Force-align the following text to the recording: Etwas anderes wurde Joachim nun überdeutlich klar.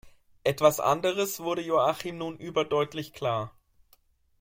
Etwas 0.43 0.79
anderes 0.79 1.41
wurde 1.41 1.61
Joachim 1.61 2.17
nun 2.17 2.35
überdeutlich 2.35 3.13
klar. 3.13 3.51